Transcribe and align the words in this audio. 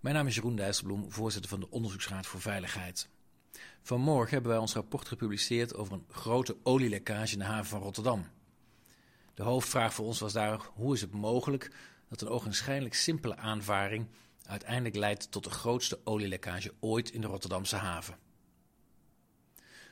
Mijn 0.00 0.14
naam 0.14 0.26
is 0.26 0.34
Jeroen 0.34 0.56
Dijsselbloem, 0.56 1.12
voorzitter 1.12 1.50
van 1.50 1.60
de 1.60 1.70
Onderzoeksraad 1.70 2.26
voor 2.26 2.40
Veiligheid. 2.40 3.08
Vanmorgen 3.82 4.32
hebben 4.32 4.50
wij 4.50 4.60
ons 4.60 4.74
rapport 4.74 5.08
gepubliceerd 5.08 5.74
over 5.74 5.92
een 5.92 6.04
grote 6.08 6.56
olielekkage 6.62 7.32
in 7.32 7.38
de 7.38 7.44
haven 7.44 7.66
van 7.66 7.80
Rotterdam. 7.80 8.26
De 9.34 9.42
hoofdvraag 9.42 9.94
voor 9.94 10.06
ons 10.06 10.20
was 10.20 10.32
daar: 10.32 10.60
hoe 10.74 10.94
is 10.94 11.00
het 11.00 11.12
mogelijk 11.12 11.70
dat 12.08 12.20
een 12.20 12.28
ogenschijnlijk 12.28 12.94
simpele 12.94 13.36
aanvaring 13.36 14.06
uiteindelijk 14.42 14.96
leidt 14.96 15.30
tot 15.30 15.44
de 15.44 15.50
grootste 15.50 16.00
olielekkage 16.04 16.74
ooit 16.80 17.10
in 17.10 17.20
de 17.20 17.26
Rotterdamse 17.26 17.76
haven? 17.76 18.27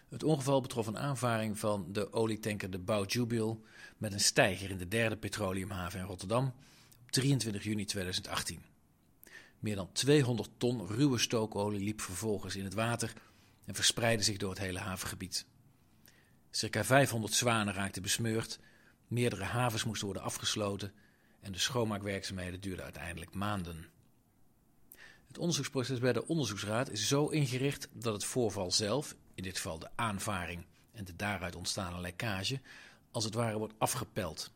Het 0.09 0.23
ongeval 0.23 0.61
betrof 0.61 0.87
een 0.87 0.99
aanvaring 0.99 1.59
van 1.59 1.93
de 1.93 2.13
olietanker 2.13 2.71
de 2.71 2.79
Bouw 2.79 3.05
Jubil 3.05 3.63
met 3.99 4.13
een 4.13 4.21
steiger 4.21 4.71
in 4.71 4.79
de 4.79 4.89
derde 4.89 5.17
petroleumhaven 5.17 6.01
in 6.01 6.07
Rotterdam 6.07 6.47
op 7.03 7.11
23 7.11 7.65
juni 7.65 7.85
2018. 7.85 8.63
Meer 9.59 9.77
dan 9.77 9.93
200 9.93 10.51
ton 10.57 10.87
ruwe 10.87 11.19
stookolie 11.19 11.81
liep 11.81 12.01
vervolgens 12.01 12.57
in 12.57 12.65
het 12.65 12.75
water 12.75 13.13
en 13.65 13.75
verspreidde 13.75 14.25
zich 14.25 14.37
door 14.37 14.51
het 14.51 14.59
hele 14.59 14.79
havengebied. 14.79 15.47
Circa 16.51 16.85
500 16.85 17.33
zwanen 17.33 17.75
raakten 17.75 18.03
besmeurd, 18.03 18.59
meerdere 19.09 19.45
havens 19.45 19.85
moesten 19.85 20.07
worden 20.07 20.25
afgesloten 20.25 20.93
en 21.41 21.53
de 21.53 21.59
schoonmaakwerkzaamheden 21.59 22.61
duurden 22.61 22.85
uiteindelijk 22.85 23.35
maanden. 23.35 23.87
Het 25.27 25.39
onderzoeksproces 25.39 25.99
bij 25.99 26.13
de 26.13 26.27
onderzoeksraad 26.27 26.91
is 26.91 27.09
zo 27.09 27.27
ingericht 27.29 27.89
dat 27.93 28.13
het 28.13 28.25
voorval 28.25 28.73
zelf, 28.73 29.17
in 29.37 29.43
dit 29.43 29.57
geval 29.57 29.79
de 29.79 29.91
aanvaring 29.95 30.65
en 30.93 31.05
de 31.05 31.17
daaruit 31.17 31.57
ontstane 31.57 32.01
lekkage, 32.01 32.61
als 33.11 33.25
het 33.25 33.35
ware 33.35 33.59
wordt 33.59 33.75
afgepeld. 33.79 34.51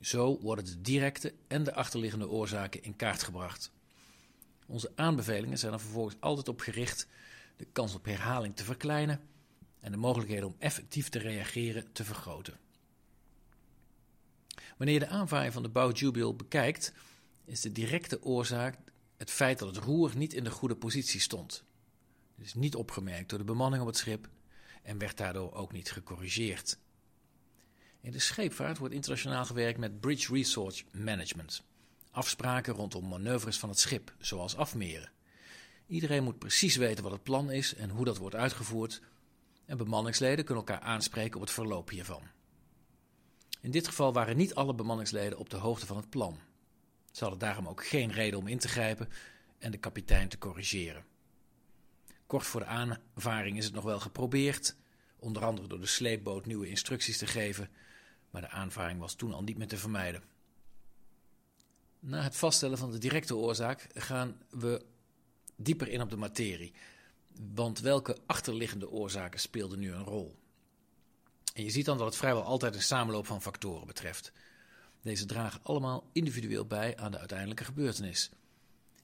Zo 0.00 0.38
worden 0.40 0.64
de 0.64 0.80
directe 0.80 1.34
en 1.46 1.64
de 1.64 1.74
achterliggende 1.74 2.28
oorzaken 2.28 2.82
in 2.82 2.96
kaart 2.96 3.22
gebracht. 3.22 3.72
Onze 4.66 4.92
aanbevelingen 4.94 5.58
zijn 5.58 5.72
er 5.72 5.80
vervolgens 5.80 6.16
altijd 6.20 6.48
op 6.48 6.60
gericht 6.60 7.06
de 7.56 7.66
kans 7.72 7.94
op 7.94 8.04
herhaling 8.04 8.56
te 8.56 8.64
verkleinen 8.64 9.20
en 9.80 9.90
de 9.90 9.96
mogelijkheden 9.96 10.46
om 10.46 10.56
effectief 10.58 11.08
te 11.08 11.18
reageren 11.18 11.92
te 11.92 12.04
vergroten. 12.04 12.58
Wanneer 14.76 14.94
je 14.94 15.04
de 15.04 15.14
aanvaring 15.14 15.52
van 15.52 15.62
de 15.62 15.68
bouwjubil 15.68 16.36
bekijkt, 16.36 16.92
is 17.44 17.60
de 17.60 17.72
directe 17.72 18.22
oorzaak 18.22 18.78
het 19.16 19.30
feit 19.30 19.58
dat 19.58 19.74
het 19.74 19.84
roer 19.84 20.16
niet 20.16 20.32
in 20.32 20.44
de 20.44 20.50
goede 20.50 20.76
positie 20.76 21.20
stond. 21.20 21.64
Is 22.42 22.54
niet 22.54 22.74
opgemerkt 22.74 23.28
door 23.28 23.38
de 23.38 23.44
bemanning 23.44 23.82
op 23.82 23.88
het 23.88 23.96
schip 23.96 24.28
en 24.82 24.98
werd 24.98 25.16
daardoor 25.16 25.52
ook 25.52 25.72
niet 25.72 25.90
gecorrigeerd. 25.90 26.78
In 28.00 28.10
de 28.10 28.18
scheepvaart 28.18 28.78
wordt 28.78 28.94
internationaal 28.94 29.44
gewerkt 29.44 29.78
met 29.78 30.00
Bridge 30.00 30.34
Resource 30.34 30.84
Management. 30.92 31.62
Afspraken 32.10 32.74
rondom 32.74 33.08
manoeuvres 33.08 33.58
van 33.58 33.68
het 33.68 33.78
schip, 33.78 34.14
zoals 34.18 34.56
afmeren. 34.56 35.10
Iedereen 35.86 36.24
moet 36.24 36.38
precies 36.38 36.76
weten 36.76 37.02
wat 37.02 37.12
het 37.12 37.22
plan 37.22 37.50
is 37.50 37.74
en 37.74 37.90
hoe 37.90 38.04
dat 38.04 38.16
wordt 38.16 38.34
uitgevoerd. 38.34 39.00
En 39.64 39.76
bemanningsleden 39.76 40.44
kunnen 40.44 40.64
elkaar 40.64 40.86
aanspreken 40.86 41.34
op 41.34 41.40
het 41.40 41.50
verloop 41.50 41.90
hiervan. 41.90 42.22
In 43.60 43.70
dit 43.70 43.88
geval 43.88 44.12
waren 44.12 44.36
niet 44.36 44.54
alle 44.54 44.74
bemanningsleden 44.74 45.38
op 45.38 45.50
de 45.50 45.56
hoogte 45.56 45.86
van 45.86 45.96
het 45.96 46.10
plan. 46.10 46.38
Ze 47.12 47.20
hadden 47.20 47.40
daarom 47.40 47.68
ook 47.68 47.86
geen 47.86 48.12
reden 48.12 48.38
om 48.38 48.46
in 48.46 48.58
te 48.58 48.68
grijpen 48.68 49.08
en 49.58 49.70
de 49.70 49.78
kapitein 49.78 50.28
te 50.28 50.38
corrigeren. 50.38 51.04
Kort 52.30 52.46
voor 52.46 52.60
de 52.60 52.66
aanvaring 52.66 53.56
is 53.56 53.64
het 53.64 53.74
nog 53.74 53.84
wel 53.84 54.00
geprobeerd, 54.00 54.76
onder 55.18 55.44
andere 55.44 55.68
door 55.68 55.80
de 55.80 55.86
sleepboot 55.86 56.46
nieuwe 56.46 56.68
instructies 56.68 57.18
te 57.18 57.26
geven, 57.26 57.70
maar 58.30 58.40
de 58.40 58.48
aanvaring 58.48 59.00
was 59.00 59.14
toen 59.14 59.32
al 59.32 59.42
niet 59.42 59.58
meer 59.58 59.68
te 59.68 59.76
vermijden. 59.76 60.22
Na 62.00 62.22
het 62.22 62.36
vaststellen 62.36 62.78
van 62.78 62.90
de 62.90 62.98
directe 62.98 63.36
oorzaak 63.36 63.86
gaan 63.94 64.42
we 64.50 64.84
dieper 65.56 65.88
in 65.88 66.00
op 66.00 66.10
de 66.10 66.16
materie. 66.16 66.72
Want 67.54 67.80
welke 67.80 68.16
achterliggende 68.26 68.90
oorzaken 68.90 69.40
speelden 69.40 69.78
nu 69.78 69.92
een 69.92 70.04
rol? 70.04 70.36
En 71.54 71.64
je 71.64 71.70
ziet 71.70 71.84
dan 71.84 71.98
dat 71.98 72.06
het 72.06 72.16
vrijwel 72.16 72.42
altijd 72.42 72.74
een 72.74 72.82
samenloop 72.82 73.26
van 73.26 73.42
factoren 73.42 73.86
betreft. 73.86 74.32
Deze 75.02 75.26
dragen 75.26 75.60
allemaal 75.62 76.10
individueel 76.12 76.66
bij 76.66 76.96
aan 76.96 77.10
de 77.10 77.18
uiteindelijke 77.18 77.64
gebeurtenis. 77.64 78.30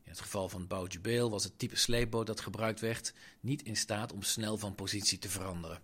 In 0.06 0.12
het 0.12 0.20
geval 0.20 0.48
van 0.48 0.66
Beel 1.02 1.30
was 1.30 1.44
het 1.44 1.58
type 1.58 1.76
sleepboot 1.76 2.26
dat 2.26 2.40
gebruikt 2.40 2.80
werd 2.80 3.14
niet 3.40 3.62
in 3.62 3.76
staat 3.76 4.12
om 4.12 4.22
snel 4.22 4.58
van 4.58 4.74
positie 4.74 5.18
te 5.18 5.28
veranderen. 5.28 5.80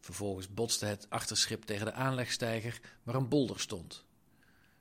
Vervolgens 0.00 0.54
botste 0.54 0.86
het 0.86 1.10
achterschip 1.10 1.62
tegen 1.62 1.86
de 1.86 1.92
aanlegstijger 1.92 2.80
waar 3.02 3.14
een 3.14 3.28
bolder 3.28 3.60
stond. 3.60 4.04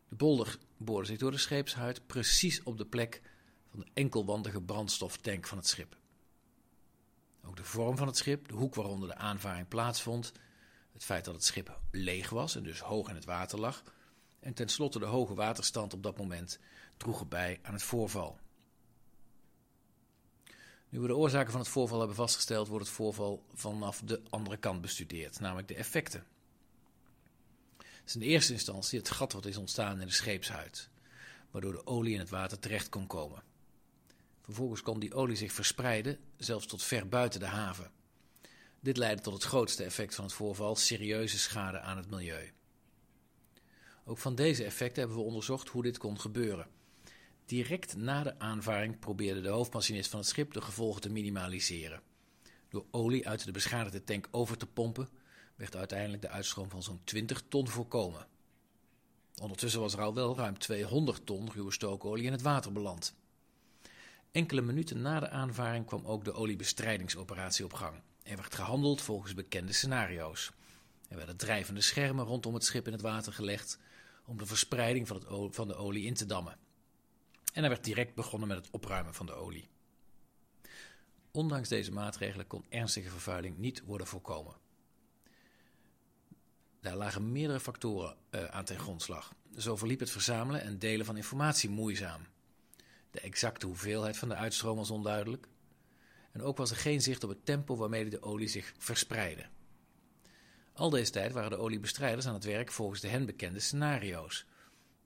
De 0.10 0.16
bolder 0.16 0.58
boorde 0.78 1.08
zich 1.08 1.18
door 1.18 1.32
de 1.32 1.38
scheepshuid 1.38 2.08
precies 2.08 2.64
op 2.64 2.78
de 2.78 2.86
plek 2.86 3.22
van 3.70 3.80
de 3.80 3.86
enkelwandige 3.94 4.62
brandstoftank 4.62 5.48
van 5.48 5.58
het 5.58 5.68
schip. 5.68 5.98
Ook 7.44 7.56
de 7.56 7.64
vorm 7.64 7.98
van 7.98 8.08
het 8.08 8.18
schip, 8.18 8.48
de 8.48 8.54
hoek 8.54 8.76
waaronder 8.76 9.10
de 9.10 9.16
aanvaring 9.16 9.68
plaatsvond, 9.68 10.32
het 10.94 11.04
feit 11.04 11.26
dat 11.26 11.34
het 11.34 11.44
schip 11.44 11.80
leeg 11.92 12.30
was 12.30 12.56
en 12.56 12.64
dus 12.64 12.80
hoog 12.80 13.10
in 13.10 13.16
het 13.16 13.26
water 13.26 13.60
lag, 13.60 13.84
en 14.40 14.54
tenslotte 14.54 15.00
de 15.00 15.06
hoge 15.06 15.34
waterstand 15.34 15.94
op 15.94 16.04
dat 16.04 16.18
moment 16.18 16.60
droegen 16.98 17.28
bij 17.28 17.60
aan 17.62 17.74
het 17.74 17.84
voorval. 17.84 18.40
Nu 20.96 21.02
we 21.02 21.08
de 21.08 21.16
oorzaken 21.16 21.52
van 21.52 21.60
het 21.60 21.70
voorval 21.70 21.98
hebben 21.98 22.16
vastgesteld, 22.16 22.68
wordt 22.68 22.86
het 22.86 22.96
voorval 22.96 23.44
vanaf 23.54 24.02
de 24.06 24.22
andere 24.30 24.58
kant 24.58 24.82
bestudeerd, 24.82 25.40
namelijk 25.40 25.68
de 25.68 25.76
effecten. 25.76 26.26
Het 27.78 28.02
is 28.06 28.16
in 28.16 28.22
eerste 28.22 28.54
instantie 28.54 29.00
het 29.00 29.10
gat 29.10 29.34
wat 29.34 29.46
is 29.46 29.58
ontstaan 29.58 30.02
in 30.02 30.08
de 30.08 30.14
scheepshuid, 30.14 30.90
waardoor 31.52 31.72
de 31.72 31.88
olie 31.88 32.14
in 32.14 32.20
het 32.20 32.30
water 32.30 32.60
terecht 32.60 32.90
kon 32.90 33.08
komen. 33.08 33.44
Vervolgens 34.42 34.82
kon 34.82 35.00
die 35.00 35.14
olie 35.14 35.36
zich 35.36 35.52
verspreiden, 35.52 36.20
zelfs 36.38 36.66
tot 36.66 36.84
ver 36.84 37.08
buiten 37.08 37.40
de 37.40 37.46
haven. 37.46 37.92
Dit 38.80 38.98
leidde 38.98 39.24
tot 39.24 39.34
het 39.34 39.44
grootste 39.44 39.84
effect 39.84 40.16
van 40.16 40.24
het 40.24 40.34
voorval, 40.34 40.76
serieuze 40.76 41.40
schade 41.40 41.80
aan 41.80 41.98
het 41.98 42.10
milieu. 42.10 42.52
Ook 44.06 44.18
van 44.18 44.36
deze 44.36 44.64
effecten 44.64 45.00
hebben 45.00 45.18
we 45.18 45.26
onderzocht 45.26 45.70
hoe 45.70 45.84
dit 45.84 45.98
kon 45.98 46.20
gebeuren. 46.20 46.68
Direct 47.46 47.96
na 47.98 48.24
de 48.24 48.40
aanvaring 48.40 49.00
probeerde 49.00 49.42
de 49.42 49.50
hoofdmachinist 49.50 50.10
van 50.10 50.20
het 50.20 50.28
schip 50.28 50.54
de 50.54 50.62
gevolgen 50.62 51.02
te 51.02 51.10
minimaliseren. 51.10 52.02
Door 52.70 52.86
olie 52.92 53.28
uit 53.28 53.46
de 53.46 53.52
beschadigde 53.52 54.04
tank 54.04 54.28
over 54.32 54.58
te 54.58 54.68
pompen, 54.68 55.10
werd 55.56 55.76
uiteindelijk 55.76 56.22
de 56.22 56.30
uitstroom 56.30 56.70
van 56.70 56.84
zo'n 56.84 57.02
20 57.04 57.44
ton 57.48 57.68
voorkomen. 57.68 58.28
Ondertussen 59.42 59.82
was 59.82 59.94
er 59.94 60.02
al 60.02 60.14
wel 60.14 60.38
ruim 60.38 60.58
200 60.60 61.26
ton 61.26 61.52
ruwe 61.52 61.72
stookolie 61.72 62.26
in 62.26 62.32
het 62.32 62.42
water 62.42 62.72
beland. 62.72 63.16
Enkele 64.32 64.62
minuten 64.62 65.02
na 65.02 65.20
de 65.20 65.30
aanvaring 65.30 65.86
kwam 65.86 66.06
ook 66.06 66.24
de 66.24 66.34
oliebestrijdingsoperatie 66.34 67.66
op 67.66 67.74
gang. 67.74 68.02
Er 68.24 68.36
werd 68.36 68.56
gehandeld 68.56 69.02
volgens 69.02 69.34
bekende 69.34 69.74
scenario's. 69.74 70.52
Er 71.08 71.18
werden 71.18 71.38
drijvende 71.38 71.82
schermen 71.82 72.26
rondom 72.26 72.54
het 72.54 72.66
schip 72.66 72.86
in 72.86 72.94
het 72.94 73.02
water 73.02 73.34
gelegd 73.34 73.80
om 74.26 74.38
de 74.38 74.46
verspreiding 74.46 75.08
van, 75.08 75.16
het 75.16 75.56
van 75.56 75.68
de 75.68 75.76
olie 75.76 76.06
in 76.06 76.14
te 76.14 76.26
dammen. 76.26 76.58
En 77.56 77.64
er 77.64 77.70
werd 77.70 77.84
direct 77.84 78.16
begonnen 78.16 78.48
met 78.48 78.58
het 78.58 78.70
opruimen 78.72 79.14
van 79.14 79.26
de 79.26 79.34
olie. 79.34 79.70
Ondanks 81.32 81.70
deze 81.70 81.92
maatregelen 81.92 82.48
kon 82.48 82.66
ernstige 82.70 83.10
vervuiling 83.10 83.58
niet 83.58 83.82
worden 83.86 84.08
voorkomen. 84.08 84.56
Daar 86.82 86.96
lagen 86.96 87.32
meerdere 87.32 87.60
factoren 87.60 88.18
uh, 88.32 88.46
aan 88.46 88.66
ten 88.66 88.80
grondslag. 88.80 89.36
Zo 89.58 89.76
verliep 89.76 90.00
het 90.00 90.10
verzamelen 90.10 90.62
en 90.62 90.80
delen 90.80 91.06
van 91.06 91.18
informatie 91.18 91.70
moeizaam. 91.70 92.22
De 93.12 93.20
exacte 93.20 93.66
hoeveelheid 93.66 94.18
van 94.18 94.30
de 94.30 94.36
uitstroom 94.36 94.78
was 94.78 94.92
onduidelijk. 94.92 95.48
En 96.32 96.42
ook 96.42 96.58
was 96.58 96.72
er 96.72 96.78
geen 96.78 97.02
zicht 97.02 97.24
op 97.24 97.30
het 97.30 97.46
tempo 97.46 97.76
waarmee 97.76 98.10
de 98.10 98.22
olie 98.22 98.48
zich 98.48 98.74
verspreidde. 98.78 99.46
Al 100.74 100.90
deze 100.90 101.12
tijd 101.12 101.32
waren 101.32 101.50
de 101.50 101.58
oliebestrijders 101.58 102.28
aan 102.28 102.34
het 102.34 102.44
werk 102.44 102.72
volgens 102.72 103.02
de 103.02 103.08
hen 103.08 103.26
bekende 103.26 103.60
scenario's. 103.60 104.46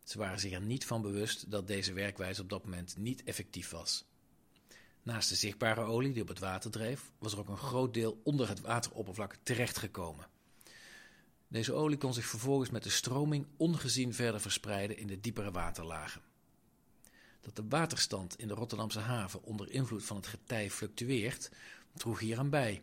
Ze 0.10 0.18
waren 0.18 0.40
zich 0.40 0.52
er 0.52 0.62
niet 0.62 0.86
van 0.86 1.02
bewust 1.02 1.52
dat 1.52 1.68
deze 1.68 1.94
werkwijze 1.94 2.42
op 2.42 2.50
dat 2.50 2.64
moment 2.64 2.98
niet 2.98 3.24
effectief 3.24 3.70
was. 3.70 4.06
Naast 5.04 5.30
de 5.30 5.36
zichtbare 5.36 5.82
olie 5.82 6.14
die 6.14 6.22
op 6.22 6.28
het 6.28 6.40
water 6.40 6.72
dreef, 6.72 7.12
was 7.18 7.34
er 7.34 7.40
ook 7.40 7.50
een 7.50 7.58
groot 7.58 7.94
deel 7.94 8.20
onder 8.24 8.48
het 8.48 8.62
wateroppervlak 8.62 9.38
terechtgekomen. 9.44 10.28
Deze 11.48 11.74
olie 11.74 11.98
kon 11.98 12.14
zich 12.14 12.26
vervolgens 12.26 12.70
met 12.70 12.84
de 12.84 12.90
stroming 12.90 13.48
ongezien 13.58 14.14
verder 14.14 14.42
verspreiden 14.42 14.98
in 14.98 15.08
de 15.08 15.20
diepere 15.20 15.52
waterlagen. 15.52 16.22
Dat 17.42 17.56
de 17.56 17.66
waterstand 17.70 18.40
in 18.40 18.48
de 18.48 18.54
Rotterdamse 18.54 19.00
haven 19.00 19.44
onder 19.44 19.72
invloed 19.72 20.06
van 20.06 20.18
het 20.18 20.28
getij 20.28 20.70
fluctueert, 20.70 21.52
droeg 21.94 22.20
hier 22.20 22.38
aan 22.38 22.50
bij. 22.50 22.82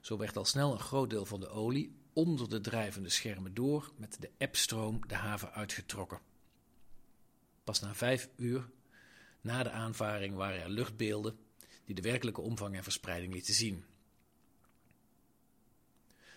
Zo 0.00 0.16
werd 0.16 0.36
al 0.36 0.44
snel 0.44 0.72
een 0.72 0.80
groot 0.80 1.10
deel 1.10 1.26
van 1.26 1.40
de 1.40 1.48
olie 1.48 1.94
onder 2.12 2.48
de 2.48 2.60
drijvende 2.60 3.08
schermen 3.08 3.54
door 3.54 3.92
met 3.96 4.16
de 4.20 4.30
ebstroom 4.38 5.00
de 5.06 5.14
haven 5.14 5.52
uitgetrokken. 5.52 6.31
Pas 7.64 7.80
na 7.80 7.94
vijf 7.94 8.28
uur 8.36 8.68
na 9.40 9.62
de 9.62 9.70
aanvaring 9.70 10.34
waren 10.34 10.62
er 10.62 10.70
luchtbeelden 10.70 11.38
die 11.84 11.94
de 11.94 12.02
werkelijke 12.02 12.40
omvang 12.40 12.76
en 12.76 12.82
verspreiding 12.82 13.32
lieten 13.32 13.54
zien. 13.54 13.84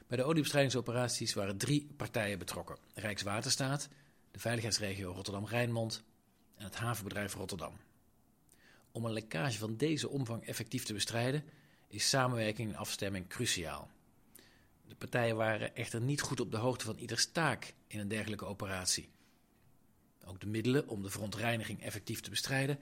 Bij 0.08 0.18
de 0.18 0.24
oliebestrijdingsoperaties 0.24 1.34
waren 1.34 1.58
drie 1.58 1.94
partijen 1.98 2.40
betrokken: 2.40 2.78
Rijkswaterstaat, 2.94 3.90
de 4.32 4.40
veiligheidsregio 4.40 5.12
Rotterdam-Rijnmond 5.12 6.04
en 6.56 6.64
het 6.64 6.76
havenbedrijf 6.76 7.34
Rotterdam. 7.34 7.78
Om 8.92 9.06
een 9.06 9.14
lekkage 9.14 9.58
van 9.58 9.78
deze 9.78 10.10
omvang 10.10 10.46
effectief 10.46 10.84
te 10.84 10.94
bestrijden, 10.94 11.44
is 11.88 12.10
samenwerking 12.10 12.70
en 12.70 12.76
afstemming 12.76 13.28
cruciaal. 13.28 13.90
De 14.88 14.96
partijen 14.96 15.36
waren 15.36 15.76
echter 15.76 16.02
niet 16.02 16.22
goed 16.22 16.40
op 16.40 16.52
de 16.52 16.58
hoogte 16.58 16.86
van 16.86 16.98
ieders 16.98 17.32
taak 17.32 17.74
in 17.88 18.00
een 18.00 18.08
dergelijke 18.08 18.46
operatie. 18.46 19.10
Ook 20.26 20.40
de 20.40 20.48
middelen 20.48 20.88
om 20.88 21.04
de 21.04 21.10
verontreiniging 21.10 21.84
effectief 21.84 22.22
te 22.22 22.30
bestrijden 22.30 22.80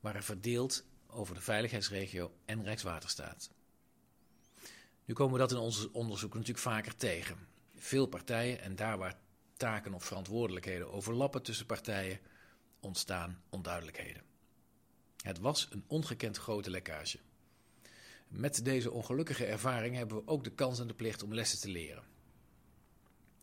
waren 0.00 0.22
verdeeld 0.22 0.84
over 1.06 1.34
de 1.34 1.40
veiligheidsregio 1.40 2.32
en 2.44 2.64
Rijkswaterstaat. 2.64 3.50
Nu 5.04 5.14
komen 5.14 5.32
we 5.32 5.38
dat 5.38 5.50
in 5.50 5.56
ons 5.56 5.90
onderzoek 5.90 6.34
natuurlijk 6.34 6.58
vaker 6.58 6.96
tegen. 6.96 7.36
Veel 7.76 8.06
partijen 8.06 8.60
en 8.60 8.76
daar 8.76 8.98
waar 8.98 9.18
taken 9.56 9.94
of 9.94 10.04
verantwoordelijkheden 10.04 10.92
overlappen 10.92 11.42
tussen 11.42 11.66
partijen, 11.66 12.20
ontstaan 12.80 13.42
onduidelijkheden. 13.48 14.22
Het 15.22 15.38
was 15.38 15.68
een 15.70 15.84
ongekend 15.86 16.36
grote 16.36 16.70
lekkage. 16.70 17.18
Met 18.28 18.64
deze 18.64 18.90
ongelukkige 18.90 19.44
ervaring 19.44 19.96
hebben 19.96 20.16
we 20.16 20.26
ook 20.26 20.44
de 20.44 20.52
kans 20.52 20.78
en 20.78 20.86
de 20.86 20.94
plicht 20.94 21.22
om 21.22 21.34
lessen 21.34 21.60
te 21.60 21.68
leren. 21.68 22.04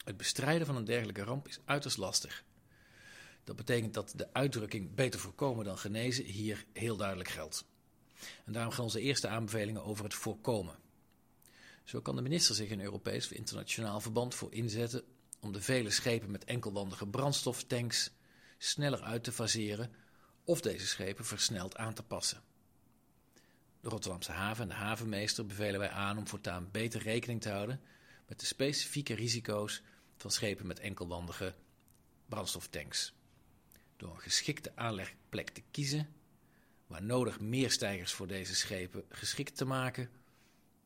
Het 0.04 0.18
bestrijden 0.18 0.68
van 0.68 0.76
een 0.76 0.86
dergelijke 0.86 1.24
ramp 1.24 1.48
is 1.48 1.60
uiterst 1.66 1.98
lastig. 1.98 2.44
Dat 3.48 3.56
betekent 3.56 3.94
dat 3.94 4.14
de 4.16 4.34
uitdrukking 4.34 4.96
beter 4.96 5.20
voorkomen 5.20 5.66
dan 5.66 5.78
genezen 5.78 6.24
hier 6.26 6.66
heel 6.74 6.98
duidelijk 6.98 7.30
geldt. 7.30 7.66
En 8.46 8.54
daarom 8.54 8.72
gaan 8.72 8.84
onze 8.84 9.02
eerste 9.02 9.28
aanbevelingen 9.28 9.84
over 9.84 10.04
het 10.04 10.14
voorkomen. 10.14 10.76
Zo 11.84 12.02
kan 12.02 12.16
de 12.16 12.22
minister 12.22 12.56
zich 12.56 12.70
in 12.70 12.82
Europees 12.82 13.26
of 13.26 13.32
internationaal 13.32 14.00
verband 14.00 14.36
voor 14.36 14.54
inzetten 14.54 15.04
om 15.40 15.52
de 15.52 15.62
vele 15.62 15.90
schepen 15.90 16.32
met 16.32 16.44
enkelwandige 16.44 17.08
brandstoftanks 17.08 18.12
sneller 18.58 19.02
uit 19.02 19.24
te 19.24 19.32
faseren 19.32 19.94
of 20.44 20.62
deze 20.62 20.88
schepen 20.88 21.26
versneld 21.26 21.76
aan 21.78 21.94
te 21.94 22.04
passen. 22.04 22.44
De 23.82 23.90
Rotterdamse 23.90 24.32
haven 24.32 24.64
en 24.64 24.70
de 24.70 24.76
havenmeester 24.76 25.46
bevelen 25.46 25.80
wij 25.80 25.90
aan 25.90 26.18
om 26.18 26.28
voortaan 26.28 26.70
beter 26.72 27.02
rekening 27.02 27.42
te 27.42 27.50
houden 27.50 27.82
met 28.28 28.40
de 28.40 28.46
specifieke 28.46 29.14
risico's 29.14 29.82
van 30.18 30.32
schepen 30.32 30.68
met 30.68 30.80
enkelwandige 30.80 31.56
brandstoftanks. 32.26 33.16
Door 33.98 34.14
een 34.14 34.22
geschikte 34.22 34.72
aanlegplek 34.76 35.50
te 35.50 35.64
kiezen, 35.72 36.08
waar 36.88 37.04
nodig 37.04 37.40
meer 37.40 37.72
stijgers 37.72 38.14
voor 38.14 38.28
deze 38.28 38.56
schepen 38.56 39.06
geschikt 39.10 39.58
te 39.58 39.66
maken, 39.66 40.10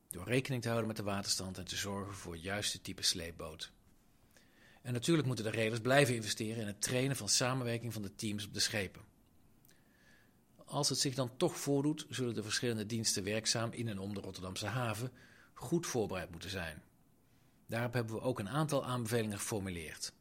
door 0.09 0.25
rekening 0.25 0.61
te 0.61 0.67
houden 0.67 0.87
met 0.87 0.97
de 0.97 1.03
waterstand 1.03 1.57
en 1.57 1.65
te 1.65 1.75
zorgen 1.75 2.15
voor 2.15 2.33
het 2.33 2.41
juiste 2.41 2.81
type 2.81 3.03
sleepboot. 3.03 3.71
En 4.81 4.93
natuurlijk 4.93 5.27
moeten 5.27 5.45
de 5.45 5.51
reders 5.51 5.81
blijven 5.81 6.15
investeren 6.15 6.61
in 6.61 6.67
het 6.67 6.81
trainen 6.81 7.15
van 7.15 7.29
samenwerking 7.29 7.93
van 7.93 8.01
de 8.01 8.15
teams 8.15 8.45
op 8.45 8.53
de 8.53 8.59
schepen. 8.59 9.01
Als 10.65 10.89
het 10.89 10.99
zich 10.99 11.15
dan 11.15 11.37
toch 11.37 11.57
voordoet, 11.57 12.05
zullen 12.09 12.33
de 12.33 12.43
verschillende 12.43 12.85
diensten 12.85 13.23
werkzaam 13.23 13.71
in 13.71 13.87
en 13.87 13.99
om 13.99 14.13
de 14.13 14.19
Rotterdamse 14.19 14.65
haven 14.65 15.11
goed 15.53 15.87
voorbereid 15.87 16.31
moeten 16.31 16.49
zijn. 16.49 16.81
Daarop 17.65 17.93
hebben 17.93 18.15
we 18.15 18.21
ook 18.21 18.39
een 18.39 18.49
aantal 18.49 18.85
aanbevelingen 18.85 19.37
geformuleerd. 19.37 20.13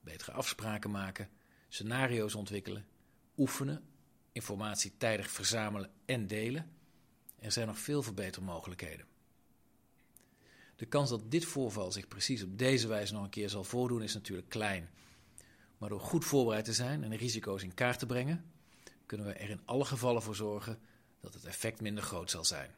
Betere 0.00 0.32
afspraken 0.32 0.90
maken, 0.90 1.28
scenario's 1.74 2.34
ontwikkelen, 2.34 2.86
oefenen, 3.36 3.82
informatie 4.32 4.92
tijdig 4.96 5.30
verzamelen 5.30 5.90
en 6.04 6.26
delen. 6.26 6.70
Er 7.38 7.52
zijn 7.52 7.66
nog 7.66 7.78
veel 7.78 8.02
verbetermogelijkheden. 8.02 9.06
De 10.76 10.86
kans 10.86 11.10
dat 11.10 11.30
dit 11.30 11.44
voorval 11.44 11.92
zich 11.92 12.08
precies 12.08 12.42
op 12.42 12.58
deze 12.58 12.88
wijze 12.88 13.12
nog 13.12 13.22
een 13.22 13.30
keer 13.30 13.48
zal 13.48 13.64
voordoen 13.64 14.02
is 14.02 14.14
natuurlijk 14.14 14.48
klein. 14.48 14.90
Maar 15.78 15.88
door 15.88 16.00
goed 16.00 16.24
voorbereid 16.24 16.64
te 16.64 16.72
zijn 16.72 17.04
en 17.04 17.10
de 17.10 17.16
risico's 17.16 17.62
in 17.62 17.74
kaart 17.74 17.98
te 17.98 18.06
brengen, 18.06 18.44
kunnen 19.06 19.26
we 19.26 19.32
er 19.32 19.50
in 19.50 19.60
alle 19.64 19.84
gevallen 19.84 20.22
voor 20.22 20.36
zorgen 20.36 20.78
dat 21.20 21.34
het 21.34 21.44
effect 21.44 21.80
minder 21.80 22.04
groot 22.04 22.30
zal 22.30 22.44
zijn. 22.44 22.70